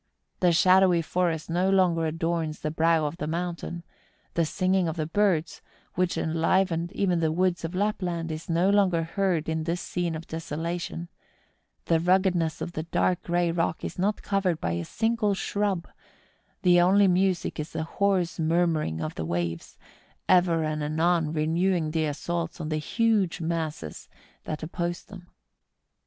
The 0.39 0.51
shadowy 0.51 1.03
forest 1.03 1.47
no 1.47 1.69
longer 1.69 2.07
adorns 2.07 2.61
the 2.61 2.71
brow 2.71 3.05
of 3.05 3.17
the 3.17 3.27
mountain; 3.27 3.83
the 4.33 4.45
singing 4.45 4.87
of 4.87 4.95
the 4.95 5.05
birds, 5.05 5.61
which 5.93 6.17
enlivened 6.17 6.91
even 6.93 7.19
the 7.19 7.31
woods 7.31 7.63
of 7.63 7.75
Lapland, 7.75 8.31
is 8.31 8.49
no 8.49 8.71
longer 8.71 9.03
heard 9.03 9.47
in 9.47 9.63
this 9.65 9.79
scene 9.79 10.15
of 10.15 10.25
desola¬ 10.25 10.81
tion; 10.81 11.07
the 11.85 11.99
ruggedness 11.99 12.61
of 12.61 12.71
the 12.71 12.81
dark 12.81 13.21
grey 13.21 13.51
rock 13.51 13.85
is 13.85 13.99
not 13.99 14.23
covered 14.23 14.59
by 14.59 14.71
a 14.71 14.85
single 14.85 15.35
shrub; 15.35 15.87
the 16.63 16.81
only 16.81 17.07
music 17.07 17.59
is 17.59 17.69
the 17.69 17.83
hoarse 17.83 18.39
murmuring 18.39 19.01
of 19.01 19.13
the 19.13 19.23
waves, 19.25 19.77
ever 20.27 20.63
and 20.63 20.81
anon 20.83 21.31
re¬ 21.31 21.47
newing 21.47 21.91
the 21.91 22.05
assaults 22.05 22.59
on 22.59 22.69
the 22.69 22.77
huge 22.77 23.39
masses 23.39 24.09
that 24.45 24.63
oppose 24.63 25.03
them. 25.03 25.27